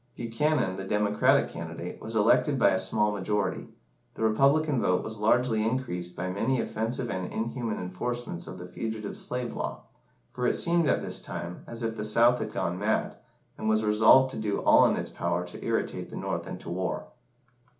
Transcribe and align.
Buchanan, 0.15 0.77
the 0.77 0.83
Democratic 0.83 1.47
candidate, 1.47 2.01
was 2.01 2.15
elected 2.15 2.57
by 2.57 2.69
a 2.69 2.79
small 2.79 3.11
majority. 3.11 3.69
The 4.15 4.23
Republican 4.23 4.81
vote 4.81 5.03
was 5.03 5.19
largely 5.19 5.63
increased 5.63 6.15
by 6.15 6.27
many 6.27 6.59
offensive 6.59 7.11
and 7.11 7.31
inhuman 7.31 7.77
enforcements 7.77 8.47
of 8.47 8.57
the 8.57 8.65
fugitive 8.65 9.15
slave 9.15 9.53
law, 9.53 9.83
for 10.31 10.47
it 10.47 10.55
seemed 10.55 10.89
at 10.89 11.03
this 11.03 11.21
time 11.21 11.63
as 11.67 11.83
if 11.83 11.95
the 11.97 12.03
South 12.03 12.39
had 12.39 12.51
gone 12.51 12.79
mad, 12.79 13.17
and 13.59 13.69
was 13.69 13.83
resolved 13.85 14.31
to 14.31 14.37
do 14.37 14.57
all 14.63 14.87
in 14.87 14.95
its 14.97 15.11
power 15.11 15.45
to 15.45 15.63
irritate 15.63 16.09
the 16.09 16.17
North 16.17 16.47
into 16.47 16.71
war. 16.71 17.05